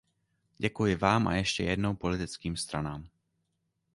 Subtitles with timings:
[0.57, 3.07] Děkuji vám a ještě jednou politickým stranám.